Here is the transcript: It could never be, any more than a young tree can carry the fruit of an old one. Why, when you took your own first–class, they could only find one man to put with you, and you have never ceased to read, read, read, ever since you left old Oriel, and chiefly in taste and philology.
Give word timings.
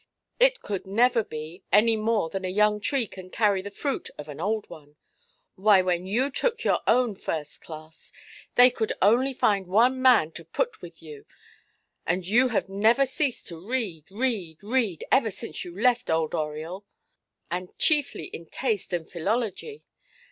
It 0.39 0.61
could 0.63 0.87
never 0.87 1.23
be, 1.23 1.63
any 1.71 1.95
more 1.95 2.31
than 2.31 2.43
a 2.43 2.47
young 2.47 2.79
tree 2.79 3.05
can 3.05 3.29
carry 3.29 3.61
the 3.61 3.69
fruit 3.69 4.09
of 4.17 4.27
an 4.29 4.39
old 4.41 4.67
one. 4.67 4.95
Why, 5.53 5.83
when 5.83 6.07
you 6.07 6.31
took 6.31 6.63
your 6.63 6.79
own 6.87 7.13
first–class, 7.13 8.11
they 8.55 8.71
could 8.71 8.93
only 8.99 9.31
find 9.31 9.67
one 9.67 10.01
man 10.01 10.31
to 10.31 10.43
put 10.43 10.81
with 10.81 11.03
you, 11.03 11.27
and 12.03 12.25
you 12.25 12.47
have 12.47 12.67
never 12.67 13.05
ceased 13.05 13.45
to 13.49 13.63
read, 13.63 14.09
read, 14.09 14.63
read, 14.63 15.03
ever 15.11 15.29
since 15.29 15.63
you 15.63 15.79
left 15.79 16.09
old 16.09 16.33
Oriel, 16.33 16.83
and 17.51 17.77
chiefly 17.77 18.25
in 18.25 18.47
taste 18.47 18.93
and 18.93 19.07
philology. 19.07 19.83